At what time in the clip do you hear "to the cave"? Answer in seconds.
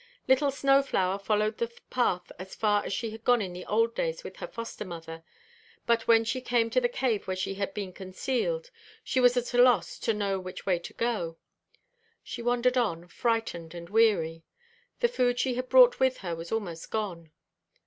6.71-7.27